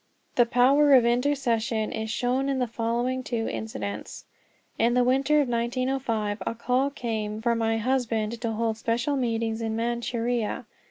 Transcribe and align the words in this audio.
The 0.33 0.47
power 0.47 0.93
of 0.93 1.05
intercession 1.05 1.91
is 1.91 2.09
shown 2.09 2.49
in 2.49 2.57
the 2.57 2.65
following 2.65 3.21
two 3.21 3.47
incidents: 3.47 4.25
In 4.79 4.95
the 4.95 5.03
winter 5.03 5.41
of 5.41 5.47
1905 5.47 6.41
a 6.43 6.55
call 6.55 6.89
came 6.89 7.39
for 7.39 7.53
my 7.53 7.77
husband 7.77 8.41
to 8.41 8.51
hold 8.53 8.77
special 8.77 9.15
meetings 9.15 9.61
in 9.61 9.75
Manchuria. 9.75 10.65